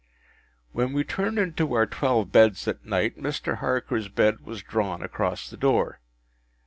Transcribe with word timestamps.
When 0.71 0.93
we 0.93 1.03
turned 1.03 1.37
into 1.37 1.73
our 1.73 1.85
twelve 1.85 2.31
beds 2.31 2.67
at 2.67 2.83
night, 2.83 3.19
Mr. 3.19 3.57
Harker’s 3.57 4.07
bed 4.09 4.39
was 4.43 4.63
drawn 4.63 5.03
across 5.03 5.47
the 5.47 5.57
door. 5.57 5.99